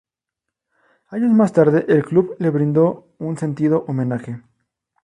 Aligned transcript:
Años 1.09 1.29
más 1.31 1.53
tarde, 1.53 1.85
el 1.87 2.03
Club 2.03 2.35
le 2.39 2.49
brindó 2.49 3.13
un 3.19 3.37
sentido 3.37 3.85
homenaje. 3.87 4.41